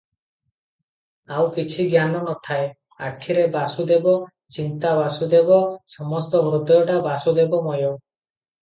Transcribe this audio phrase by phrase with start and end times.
[1.35, 2.65] ଆଉ କିଛି ଜ୍ଞାନ ନଥାଏ–
[3.09, 4.17] ଆଖିରେ ବାସୁଦେବ,
[4.59, 5.61] ଚିନ୍ତା ବାସୁଦେବ,
[5.99, 7.73] ସମସ୍ତ ହୃଦୟଟା ବାସୁଦେବମୟ।